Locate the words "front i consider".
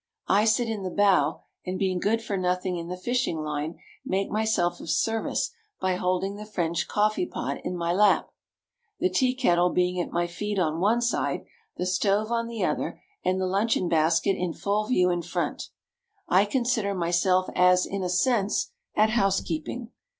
15.21-16.95